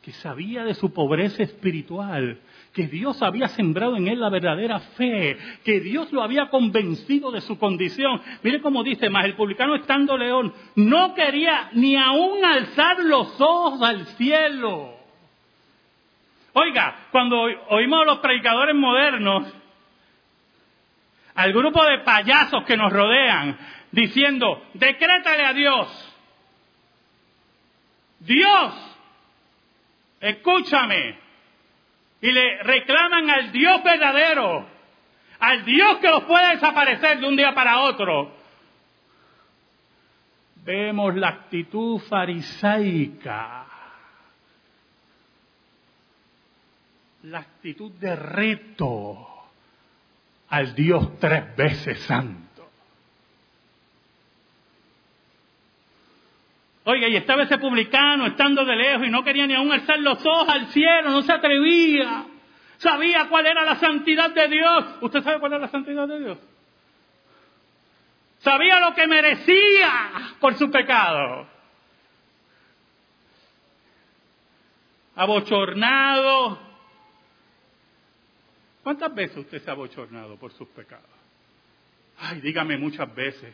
que 0.07 0.13
sabía 0.13 0.63
de 0.63 0.73
su 0.73 0.93
pobreza 0.93 1.43
espiritual, 1.43 2.39
que 2.73 2.87
Dios 2.87 3.21
había 3.21 3.49
sembrado 3.49 3.97
en 3.97 4.07
él 4.07 4.21
la 4.21 4.29
verdadera 4.29 4.79
fe, 4.79 5.37
que 5.65 5.81
Dios 5.81 6.13
lo 6.13 6.23
había 6.23 6.47
convencido 6.47 7.29
de 7.29 7.41
su 7.41 7.59
condición. 7.59 8.21
Mire 8.41 8.61
cómo 8.61 8.85
dice, 8.85 9.09
más 9.09 9.25
el 9.25 9.35
publicano 9.35 9.75
estando 9.75 10.17
león, 10.17 10.53
no 10.77 11.13
quería 11.13 11.71
ni 11.73 11.97
aún 11.97 12.45
alzar 12.45 13.03
los 13.03 13.35
ojos 13.41 13.81
al 13.81 14.05
cielo. 14.15 14.95
Oiga, 16.53 17.09
cuando 17.11 17.41
oímos 17.67 17.99
a 18.03 18.05
los 18.05 18.19
predicadores 18.19 18.75
modernos, 18.77 19.53
al 21.35 21.51
grupo 21.51 21.83
de 21.83 21.99
payasos 22.05 22.63
que 22.63 22.77
nos 22.77 22.93
rodean, 22.93 23.57
diciendo, 23.91 24.63
decrétale 24.73 25.43
a 25.43 25.51
Dios, 25.51 26.15
Dios, 28.21 28.86
escúchame, 30.19 31.17
y 32.21 32.31
le 32.31 32.63
reclaman 32.63 33.29
al 33.29 33.51
Dios 33.51 33.83
verdadero, 33.83 34.67
al 35.39 35.65
Dios 35.65 35.97
que 35.97 36.09
los 36.09 36.23
puede 36.23 36.55
desaparecer 36.55 37.19
de 37.19 37.27
un 37.27 37.35
día 37.35 37.53
para 37.53 37.81
otro. 37.81 38.35
Vemos 40.63 41.15
la 41.15 41.29
actitud 41.29 41.99
farisaica, 41.99 43.65
la 47.23 47.39
actitud 47.39 47.91
de 47.91 48.15
reto 48.15 49.27
al 50.49 50.73
Dios 50.73 51.19
tres 51.19 51.55
veces 51.55 51.99
santo. 52.01 52.46
Oiga, 56.89 57.09
y 57.09 57.17
estaba 57.17 57.43
ese 57.43 57.57
publicano 57.57 58.27
estando 58.27 58.63
de 58.63 58.73
lejos 58.73 59.05
y 59.05 59.09
no 59.09 59.21
quería 59.21 59.45
ni 59.45 59.53
aún 59.53 59.69
alzar 59.69 59.99
los 59.99 60.25
ojos 60.25 60.47
al 60.47 60.67
cielo, 60.67 61.11
no 61.11 61.21
se 61.21 61.33
atrevía. 61.33 62.25
Sabía 62.77 63.27
cuál 63.27 63.45
era 63.45 63.65
la 63.65 63.75
santidad 63.75 64.29
de 64.29 64.47
Dios. 64.47 64.85
¿Usted 65.01 65.21
sabe 65.21 65.41
cuál 65.41 65.51
es 65.51 65.61
la 65.61 65.67
santidad 65.67 66.07
de 66.07 66.19
Dios? 66.19 66.37
Sabía 68.39 68.79
lo 68.79 68.95
que 68.95 69.05
merecía 69.05 70.35
por 70.39 70.55
su 70.55 70.71
pecado. 70.71 71.45
Abochornado, 75.17 76.57
¿Cuántas 78.81 79.13
veces 79.13 79.35
usted 79.35 79.61
se 79.61 79.69
ha 79.69 79.73
bochornado 79.73 80.37
por 80.37 80.53
sus 80.53 80.69
pecados? 80.69 81.03
Ay, 82.19 82.39
dígame 82.39 82.77
muchas 82.77 83.13
veces. 83.13 83.53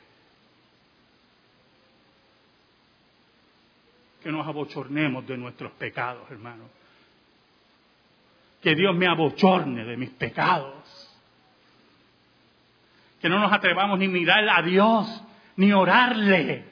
Que 4.24 4.32
nos 4.32 4.48
abochornemos 4.48 5.28
de 5.28 5.38
nuestros 5.38 5.72
pecados, 5.74 6.30
hermano. 6.32 6.64
Que 8.62 8.76
Dios 8.76 8.96
me 8.96 9.08
abochorne 9.08 9.84
de 9.84 9.98
mis 9.98 10.12
pecados. 10.12 10.74
Que 13.22 13.30
no 13.30 13.40
nos 13.40 13.52
atrevamos 13.52 14.00
ni 14.00 14.08
mirar 14.08 14.48
a 14.50 14.62
Dios, 14.62 15.24
ni 15.58 15.74
orarle. 15.74 16.66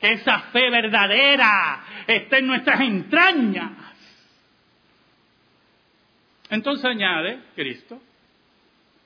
Que 0.00 0.12
esa 0.12 0.40
fe 0.52 0.68
verdadera 0.70 1.84
esté 2.06 2.38
en 2.38 2.46
nuestras 2.48 2.80
entrañas 2.80 3.92
entonces 6.52 6.84
añade 6.84 7.40
Cristo, 7.54 7.98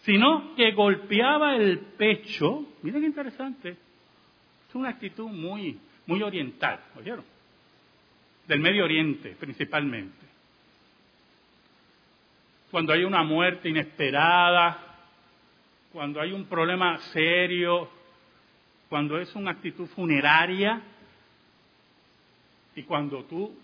sino 0.00 0.56
que 0.56 0.72
golpeaba 0.72 1.54
el 1.54 1.78
pecho. 1.78 2.66
Miren 2.82 3.02
qué 3.02 3.06
interesante. 3.06 3.76
Es 4.68 4.74
una 4.74 4.88
actitud 4.88 5.28
muy, 5.28 5.78
muy 6.06 6.22
oriental, 6.22 6.80
¿oyeron? 6.96 7.24
Del 8.46 8.60
Medio 8.60 8.84
Oriente 8.84 9.36
principalmente. 9.38 10.26
Cuando 12.70 12.92
hay 12.92 13.04
una 13.04 13.22
muerte 13.22 13.68
inesperada, 13.68 14.82
cuando 15.92 16.20
hay 16.20 16.32
un 16.32 16.46
problema 16.46 16.98
serio, 17.12 17.88
cuando 18.88 19.18
es 19.18 19.34
una 19.34 19.52
actitud 19.52 19.86
funeraria 19.88 20.80
y 22.74 22.82
cuando 22.82 23.24
tú 23.24 23.54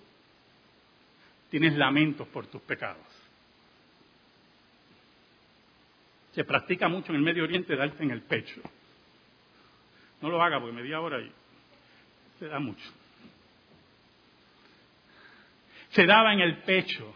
tienes 1.50 1.74
lamentos 1.76 2.26
por 2.28 2.46
tus 2.46 2.62
pecados. 2.62 3.07
Se 6.33 6.44
practica 6.44 6.88
mucho 6.88 7.12
en 7.12 7.16
el 7.16 7.22
Medio 7.22 7.44
Oriente 7.44 7.76
darte 7.76 8.02
en 8.02 8.11
el 8.11 8.22
pecho. 8.22 8.62
No 10.22 10.31
lo 10.31 10.42
haga 10.42 10.59
porque 10.59 10.74
media 10.74 11.00
hora 11.00 11.20
y 11.20 11.31
se 12.42 12.48
da 12.48 12.59
mucho. 12.59 12.90
Se 15.90 16.05
daba 16.05 16.33
en 16.33 16.40
el 16.40 16.57
pecho. 16.62 17.14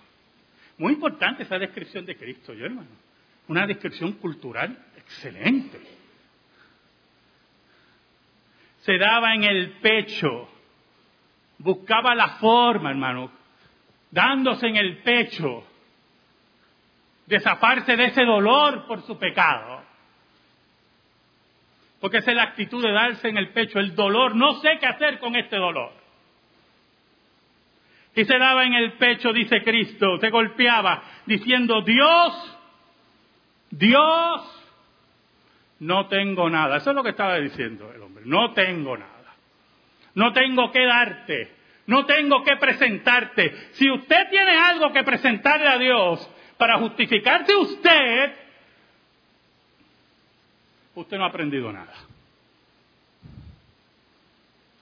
Muy 0.78 0.92
importante 0.92 1.42
esa 1.42 1.58
descripción 1.58 2.06
de 2.06 2.16
Cristo, 2.16 2.54
yo 2.54 2.64
hermano. 2.64 2.90
Una 3.48 3.66
descripción 3.66 4.12
cultural 4.12 4.78
excelente. 4.96 5.80
Se 8.82 8.96
daba 8.98 9.34
en 9.34 9.42
el 9.42 9.72
pecho. 9.80 10.48
Buscaba 11.58 12.14
la 12.14 12.36
forma, 12.36 12.90
hermano, 12.90 13.32
dándose 14.12 14.68
en 14.68 14.76
el 14.76 14.98
pecho 14.98 15.66
de 17.26 17.40
de 17.96 18.04
ese 18.04 18.24
dolor 18.24 18.86
por 18.86 19.02
su 19.02 19.18
pecado. 19.18 19.75
Porque 22.00 22.18
esa 22.18 22.30
es 22.30 22.36
la 22.36 22.42
actitud 22.44 22.82
de 22.82 22.92
darse 22.92 23.28
en 23.28 23.38
el 23.38 23.48
pecho, 23.50 23.78
el 23.78 23.94
dolor, 23.94 24.34
no 24.34 24.60
sé 24.60 24.78
qué 24.78 24.86
hacer 24.86 25.18
con 25.18 25.34
este 25.36 25.56
dolor. 25.56 25.92
Y 28.14 28.24
se 28.24 28.38
daba 28.38 28.64
en 28.64 28.74
el 28.74 28.92
pecho, 28.92 29.32
dice 29.32 29.62
Cristo, 29.62 30.18
se 30.18 30.30
golpeaba, 30.30 31.02
diciendo, 31.26 31.82
Dios, 31.82 32.58
Dios, 33.70 34.56
no 35.80 36.06
tengo 36.08 36.48
nada. 36.48 36.78
Eso 36.78 36.90
es 36.90 36.96
lo 36.96 37.02
que 37.02 37.10
estaba 37.10 37.38
diciendo 37.38 37.92
el 37.94 38.02
hombre, 38.02 38.24
no 38.26 38.52
tengo 38.52 38.96
nada. 38.96 39.12
No 40.14 40.32
tengo 40.32 40.72
que 40.72 40.82
darte, 40.86 41.52
no 41.86 42.06
tengo 42.06 42.42
que 42.42 42.56
presentarte. 42.56 43.52
Si 43.72 43.90
usted 43.90 44.30
tiene 44.30 44.56
algo 44.56 44.92
que 44.92 45.04
presentarle 45.04 45.68
a 45.68 45.76
Dios 45.76 46.30
para 46.56 46.78
justificarse 46.78 47.54
usted, 47.54 48.32
usted 50.96 51.18
no 51.18 51.24
ha 51.24 51.28
aprendido 51.28 51.72
nada. 51.72 51.94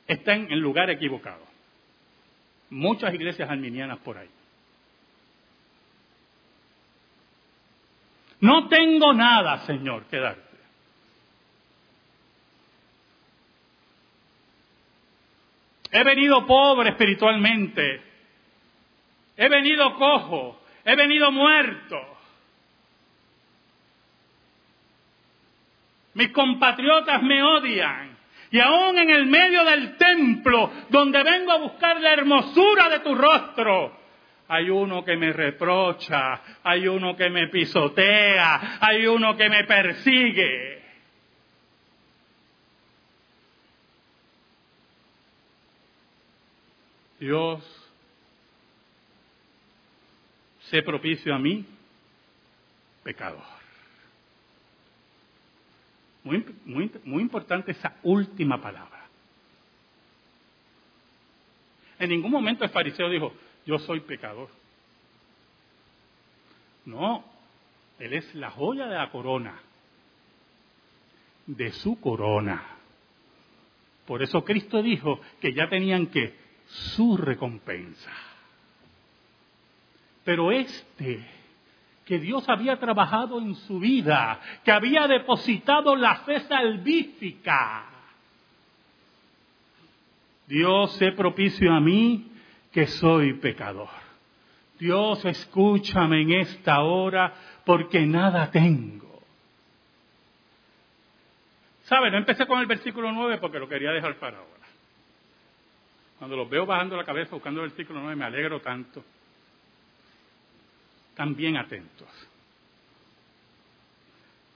Está 0.07 0.35
en 0.35 0.51
el 0.51 0.61
lugar 0.61 0.91
equivocado. 0.91 1.45
Muchas 2.71 3.13
iglesias 3.15 3.49
arminianas 3.51 3.99
por 3.99 4.19
ahí. 4.19 4.29
No 8.41 8.69
tengo 8.69 9.13
nada, 9.13 9.65
Señor, 9.67 10.05
que 10.05 10.19
darte. 10.19 10.43
He 15.91 16.05
venido 16.05 16.47
pobre 16.47 16.91
espiritualmente. 16.91 18.03
He 19.37 19.49
venido 19.49 19.95
cojo. 19.97 20.61
He 20.85 20.95
venido 20.97 21.31
muerto. 21.31 22.14
Mis 26.15 26.31
compatriotas 26.31 27.23
me 27.23 27.43
odian. 27.43 28.17
Y 28.51 28.61
aún 28.61 28.99
en 28.99 29.11
el 29.11 29.27
medio 29.27 29.65
del 29.65 29.97
templo, 29.97 30.71
donde 30.89 31.23
vengo 31.25 31.51
a 31.53 31.59
buscar 31.59 32.01
la 32.01 32.13
hermosura 32.13 32.89
de 32.89 33.01
tu 33.01 33.15
rostro, 33.15 33.99
hay 34.47 34.71
uno 34.71 35.05
que 35.05 35.17
me 35.17 35.33
reprocha, 35.33 36.41
hay 36.63 36.87
uno 36.87 37.17
que 37.17 37.31
me 37.31 37.49
pisotea, 37.49 38.79
hay 38.81 39.07
uno 39.07 39.37
que 39.37 39.49
me 39.49 39.65
persigue. 39.65 40.83
Dios, 47.19 47.65
sé 50.71 50.83
propicio 50.83 51.35
a 51.35 51.39
mí, 51.39 51.65
pecador. 53.03 53.54
Muy, 56.25 56.45
muy, 56.65 56.91
muy 57.05 57.23
importante 57.23 57.73
esa 57.73 57.97
última 58.03 58.61
palabra. 58.61 59.05
En 61.99 62.11
ningún 62.11 62.31
momento 62.31 62.65
el 62.65 62.71
fariseo 62.71 63.09
dijo, 63.09 63.33
yo 63.67 63.79
soy 63.79 64.01
pecador. 64.01 64.49
No, 66.87 67.25
él 67.99 68.13
es 68.13 68.35
la 68.35 68.51
joya 68.51 68.87
de 68.87 68.97
la 68.97 69.11
corona, 69.11 69.59
de 71.47 71.73
su 71.73 72.01
corona. 72.01 72.63
Por 74.07 74.23
eso 74.23 74.45
Cristo 74.45 74.83
dijo 74.83 75.21
que 75.41 75.55
ya 75.55 75.69
tenían 75.69 76.09
que 76.09 76.35
su 76.67 77.17
recompensa. 77.17 78.11
Pero 80.25 80.53
este, 80.53 81.27
que 82.05 82.19
Dios 82.19 82.49
había 82.49 82.79
trabajado 82.79 83.41
en 83.41 83.55
su 83.55 83.79
vida, 83.81 84.41
que 84.65 84.73
había 84.73 85.07
depositado 85.07 85.97
la 85.97 86.17
fe 86.17 86.41
salvífica, 86.41 87.87
Dios 90.47 90.93
se 90.97 91.13
propicio 91.13 91.73
a 91.73 91.81
mí 91.81 92.31
que 92.71 92.87
soy 92.87 93.35
pecador. 93.35 93.89
Dios, 94.79 95.25
escúchame 95.25 96.23
en 96.23 96.33
esta 96.33 96.83
hora 96.83 97.33
porque 97.65 98.05
nada 98.05 98.51
tengo. 98.51 99.23
¿Sabe? 101.85 102.11
No 102.11 102.19
empecé 102.19 102.47
con 102.47 102.59
el 102.61 102.67
versículo 102.67 103.13
9 103.13 103.39
porque 103.39 103.59
lo 103.59 103.69
quería 103.69 103.93
dejar 103.93 104.17
para 104.17 104.39
ahora. 104.39 104.51
Cuando 106.19 106.37
los 106.37 106.49
veo 106.49 106.67
bajando 106.67 106.97
la 106.97 107.05
cabeza 107.05 107.35
buscando 107.35 107.63
el 107.63 107.69
versículo 107.69 108.01
9 108.01 108.17
me 108.17 108.25
alegro 108.25 108.61
tanto. 108.61 109.05
Bien 111.17 111.57
atentos. 111.57 112.09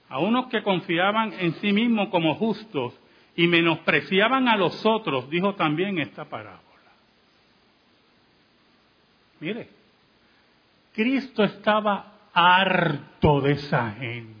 A 0.09 0.19
unos 0.19 0.47
que 0.47 0.63
confiaban 0.63 1.33
en 1.33 1.53
sí 1.55 1.71
mismos 1.71 2.09
como 2.09 2.35
justos 2.35 2.93
y 3.35 3.47
menospreciaban 3.47 4.47
a 4.47 4.57
los 4.57 4.85
otros, 4.85 5.29
dijo 5.29 5.55
también 5.55 5.99
esta 5.99 6.25
parábola. 6.25 6.59
Mire, 9.39 9.69
Cristo 10.93 11.43
estaba 11.43 12.13
harto 12.33 13.39
de 13.41 13.51
esa 13.53 13.91
gente. 13.91 14.39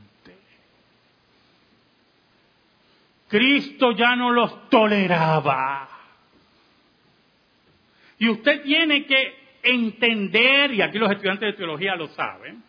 Cristo 3.29 3.91
ya 3.91 4.15
no 4.15 4.31
los 4.31 4.69
toleraba. 4.69 5.87
Y 8.17 8.27
usted 8.27 8.63
tiene 8.63 9.05
que 9.05 9.38
entender, 9.63 10.73
y 10.73 10.81
aquí 10.81 10.97
los 10.97 11.11
estudiantes 11.11 11.51
de 11.51 11.57
teología 11.57 11.95
lo 11.95 12.07
saben, 12.09 12.63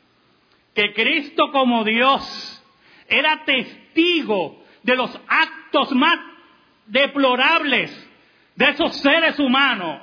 que 0.74 0.92
Cristo 0.92 1.50
como 1.52 1.84
Dios 1.84 2.62
era 3.08 3.44
testigo 3.44 4.62
de 4.82 4.96
los 4.96 5.20
actos 5.28 5.92
más 5.92 6.18
deplorables 6.86 8.08
de 8.54 8.68
esos 8.70 8.96
seres 9.00 9.38
humanos. 9.38 10.02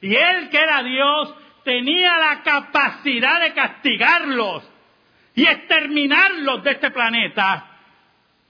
Y 0.00 0.14
él 0.14 0.48
que 0.50 0.58
era 0.58 0.82
Dios 0.82 1.34
tenía 1.64 2.16
la 2.18 2.42
capacidad 2.42 3.40
de 3.42 3.52
castigarlos 3.52 4.70
y 5.34 5.46
exterminarlos 5.46 6.62
de 6.64 6.70
este 6.72 6.90
planeta. 6.90 7.66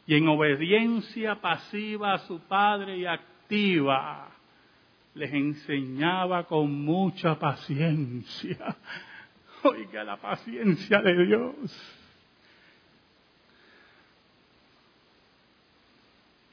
Y 0.06 0.16
en 0.16 0.28
obediencia 0.28 1.36
pasiva 1.36 2.14
a 2.14 2.18
su 2.18 2.40
Padre 2.46 2.98
y 2.98 3.06
activa, 3.06 4.28
les 5.14 5.32
enseñaba 5.32 6.46
con 6.46 6.72
mucha 6.84 7.38
paciencia. 7.38 8.76
Oiga 9.62 10.04
la 10.04 10.16
paciencia 10.16 11.00
de 11.00 11.26
Dios. 11.26 11.96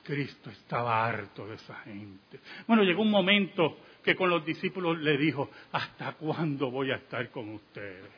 Cristo 0.04 0.50
estaba 0.50 1.06
harto 1.06 1.46
de 1.48 1.56
esa 1.56 1.76
gente. 1.82 2.40
Bueno, 2.66 2.84
llegó 2.84 3.02
un 3.02 3.12
momento 3.12 3.78
que 4.02 4.16
con 4.16 4.30
los 4.30 4.46
discípulos 4.46 4.98
le 5.00 5.18
dijo, 5.18 5.50
¿hasta 5.74 6.14
cuándo 6.14 6.72
voy 6.72 6.92
a 6.92 6.96
estar 6.96 7.30
con 7.30 7.50
ustedes? 7.50 8.10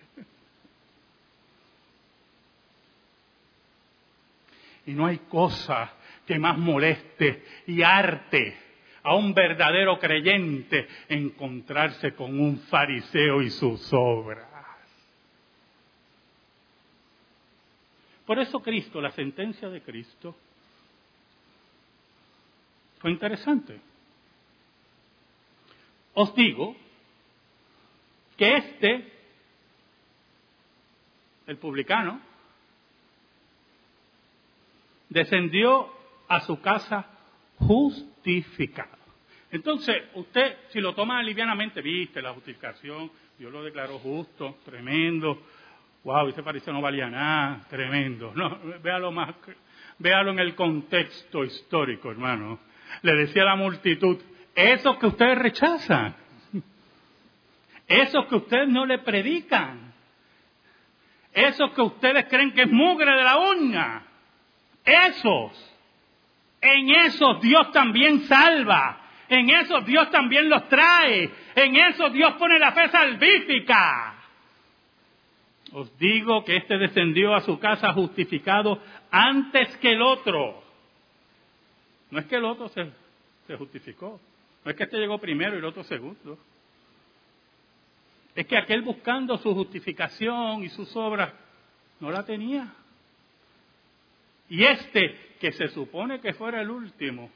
Y 4.86 4.94
no 4.94 5.08
hay 5.08 5.18
cosa 5.30 5.94
que 6.28 6.38
más 6.38 6.60
moleste 6.60 7.44
y 7.66 7.82
arte 7.82 8.69
a 9.04 9.16
un 9.16 9.34
verdadero 9.34 10.00
creyente 10.00 10.88
encontrarse 11.08 12.14
con 12.14 12.40
un 12.40 12.60
fariseo 12.60 13.42
y 13.42 13.50
sus 13.50 13.92
obras. 13.94 14.48
Por 18.26 18.40
eso 18.40 18.60
Cristo, 18.60 19.02
la 19.02 19.12
sentencia 19.12 19.70
de 19.70 19.82
Cristo, 19.82 20.36
fue 23.00 23.12
interesante. 23.12 23.80
Os 26.14 26.36
digo 26.36 26.76
que 28.38 28.56
este, 28.56 29.14
el 31.48 31.58
publicano, 31.58 32.22
descendió 35.10 35.92
a 36.28 36.42
su 36.42 36.62
casa 36.62 37.08
Entonces, 39.52 40.04
usted, 40.14 40.58
si 40.70 40.80
lo 40.80 40.94
toma 40.94 41.24
livianamente, 41.24 41.82
viste 41.82 42.22
la 42.22 42.34
justificación, 42.34 43.12
Dios 43.38 43.52
lo 43.52 43.64
declaró 43.64 43.98
justo, 44.00 44.58
tremendo, 44.64 45.42
wow, 46.04 46.28
ese 46.28 46.44
parecía 46.44 46.74
no 46.74 46.82
valía 46.82 47.10
nada, 47.10 47.66
tremendo. 47.70 48.32
No, 48.36 48.60
véalo 48.82 49.12
más, 49.12 49.34
véalo 49.98 50.32
en 50.32 50.40
el 50.40 50.56
contexto 50.56 51.44
histórico, 51.44 52.12
hermano. 52.12 52.60
Le 53.02 53.14
decía 53.14 53.44
a 53.44 53.46
la 53.46 53.56
multitud, 53.56 54.18
esos 54.56 54.98
que 54.98 55.08
ustedes 55.08 55.38
rechazan, 55.38 56.16
esos 57.88 58.26
que 58.28 58.36
ustedes 58.36 58.68
no 58.70 58.86
le 58.86 59.00
predican, 59.00 59.94
esos 61.34 61.72
que 61.72 61.82
ustedes 61.82 62.26
creen 62.26 62.52
que 62.52 62.64
es 62.64 62.72
mugre 62.72 63.12
de 63.12 63.24
la 63.24 63.38
uña, 63.38 64.04
esos, 64.84 65.69
en 66.62 66.90
esos 66.90 67.42
Dios 67.42 67.72
también 67.72 68.22
salva, 68.28 69.02
en 69.30 69.50
esos 69.50 69.86
Dios 69.86 70.10
también 70.12 70.50
los 70.50 70.68
trae, 70.70 71.30
en 71.56 71.76
esos 71.76 72.12
Dios 72.12 72.34
pone 72.34 72.60
la 72.60 72.72
fe 72.72 72.90
salvífica. 72.90 74.16
Os 75.72 75.98
digo 76.00 76.44
que 76.44 76.58
éste 76.58 76.78
descendió 76.78 77.36
a 77.36 77.42
su 77.42 77.60
casa 77.60 77.94
justificado 77.94 78.82
antes 79.12 79.78
que 79.78 79.92
el 79.92 80.02
otro. 80.02 80.64
No 82.10 82.20
es 82.20 82.26
que 82.26 82.38
el 82.38 82.46
otro 82.46 82.70
se, 82.70 82.90
se 83.46 83.56
justificó, 83.56 84.20
no 84.66 84.72
es 84.72 84.76
que 84.76 84.84
este 84.84 84.98
llegó 84.98 85.20
primero 85.20 85.56
y 85.56 85.60
el 85.60 85.66
otro 85.66 85.84
segundo. 85.84 86.38
Es 88.36 88.48
que 88.48 88.58
aquel 88.58 88.82
buscando 88.82 89.38
su 89.38 89.54
justificación 89.54 90.64
y 90.64 90.70
sus 90.70 90.96
obras 90.96 91.34
no 92.00 92.10
la 92.10 92.26
tenía. 92.26 92.74
Y 94.50 94.64
este, 94.64 95.16
que 95.40 95.52
se 95.52 95.68
supone 95.70 96.20
que 96.20 96.34
fuera 96.34 96.62
el 96.62 96.70
último, 96.70 97.30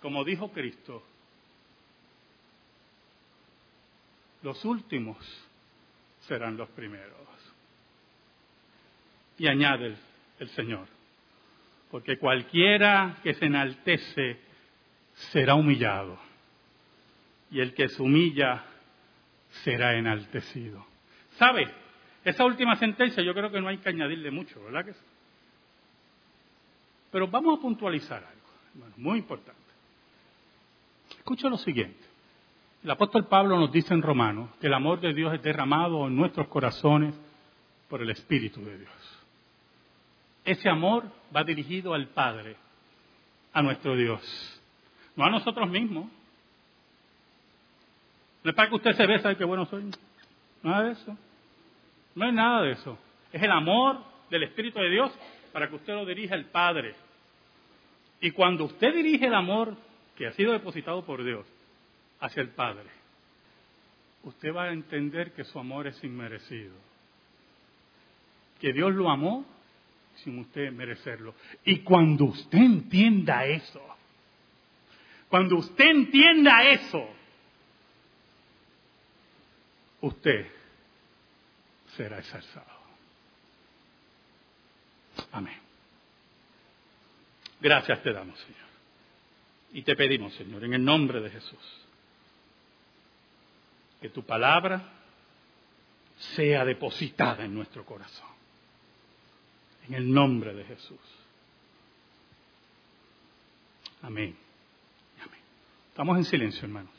como 0.00 0.24
dijo 0.24 0.52
Cristo, 0.52 1.02
los 4.42 4.62
últimos 4.64 5.16
serán 6.20 6.56
los 6.56 6.68
primeros. 6.70 7.12
Y 9.38 9.46
añade 9.48 9.96
el, 10.38 10.48
Señor, 10.50 10.86
porque 11.90 12.18
cualquiera 12.18 13.18
que 13.22 13.34
se 13.34 13.46
enaltece 13.46 14.38
será 15.32 15.54
humillado, 15.54 16.18
y 17.50 17.60
el 17.60 17.74
que 17.74 17.88
se 17.88 18.02
humilla 18.02 18.64
será 19.62 19.96
enaltecido. 19.96 20.84
¿Sabe? 21.38 21.68
Esa 22.24 22.44
última 22.44 22.76
sentencia 22.76 23.22
yo 23.22 23.34
creo 23.34 23.50
que 23.50 23.60
no 23.60 23.68
hay 23.68 23.78
que 23.78 23.88
añadirle 23.88 24.30
mucho, 24.30 24.62
¿verdad 24.64 24.84
que? 24.84 25.13
Pero 27.14 27.28
vamos 27.28 27.56
a 27.56 27.62
puntualizar 27.62 28.24
algo, 28.24 28.90
muy 28.96 29.20
importante. 29.20 29.60
Escucha 31.16 31.48
lo 31.48 31.56
siguiente. 31.56 32.04
El 32.82 32.90
apóstol 32.90 33.28
Pablo 33.28 33.56
nos 33.56 33.70
dice 33.70 33.94
en 33.94 34.02
Romanos 34.02 34.50
que 34.60 34.66
el 34.66 34.74
amor 34.74 35.00
de 35.00 35.14
Dios 35.14 35.32
es 35.32 35.40
derramado 35.40 36.08
en 36.08 36.16
nuestros 36.16 36.48
corazones 36.48 37.14
por 37.88 38.02
el 38.02 38.10
Espíritu 38.10 38.64
de 38.64 38.78
Dios. 38.78 38.92
Ese 40.44 40.68
amor 40.68 41.04
va 41.34 41.44
dirigido 41.44 41.94
al 41.94 42.08
Padre, 42.08 42.56
a 43.52 43.62
nuestro 43.62 43.94
Dios, 43.94 44.60
no 45.14 45.24
a 45.24 45.30
nosotros 45.30 45.70
mismos. 45.70 46.06
No 48.42 48.50
es 48.50 48.56
para 48.56 48.68
que 48.68 48.74
usted 48.74 48.90
se 48.90 49.06
vea, 49.06 49.20
sabe 49.20 49.36
qué 49.36 49.44
bueno 49.44 49.66
soy. 49.66 49.88
Nada 50.64 50.82
de 50.82 50.92
eso. 50.94 51.16
No 52.16 52.26
es 52.26 52.34
nada 52.34 52.62
de 52.62 52.72
eso. 52.72 52.98
Es 53.32 53.40
el 53.40 53.52
amor 53.52 54.00
del 54.30 54.42
Espíritu 54.42 54.80
de 54.80 54.90
Dios 54.90 55.12
para 55.52 55.68
que 55.68 55.76
usted 55.76 55.94
lo 55.94 56.04
dirija 56.04 56.34
al 56.34 56.46
Padre. 56.46 57.03
Y 58.24 58.30
cuando 58.30 58.64
usted 58.64 58.94
dirige 58.94 59.26
el 59.26 59.34
amor 59.34 59.76
que 60.16 60.26
ha 60.26 60.32
sido 60.32 60.54
depositado 60.54 61.04
por 61.04 61.22
Dios 61.22 61.46
hacia 62.20 62.40
el 62.40 62.48
Padre, 62.48 62.88
usted 64.22 64.50
va 64.50 64.64
a 64.64 64.72
entender 64.72 65.34
que 65.34 65.44
su 65.44 65.58
amor 65.58 65.86
es 65.86 66.02
inmerecido. 66.02 66.72
Que 68.58 68.72
Dios 68.72 68.94
lo 68.94 69.10
amó 69.10 69.44
sin 70.14 70.38
usted 70.38 70.72
merecerlo. 70.72 71.34
Y 71.66 71.80
cuando 71.80 72.24
usted 72.24 72.56
entienda 72.56 73.44
eso, 73.44 73.82
cuando 75.28 75.56
usted 75.56 75.84
entienda 75.84 76.64
eso, 76.66 77.06
usted 80.00 80.46
será 81.94 82.20
exalzado. 82.20 82.72
Amén. 85.30 85.63
Gracias 87.64 88.02
te 88.02 88.12
damos, 88.12 88.38
Señor. 88.40 88.60
Y 89.72 89.80
te 89.80 89.96
pedimos, 89.96 90.34
Señor, 90.34 90.64
en 90.64 90.74
el 90.74 90.84
nombre 90.84 91.22
de 91.22 91.30
Jesús, 91.30 91.86
que 94.02 94.10
tu 94.10 94.22
palabra 94.22 94.82
sea 96.36 96.66
depositada 96.66 97.42
en 97.42 97.54
nuestro 97.54 97.86
corazón. 97.86 98.28
En 99.88 99.94
el 99.94 100.12
nombre 100.12 100.52
de 100.52 100.64
Jesús. 100.64 101.00
Amén. 104.02 104.36
Amén. 105.22 105.40
Estamos 105.88 106.18
en 106.18 106.24
silencio, 106.26 106.64
hermanos. 106.64 106.92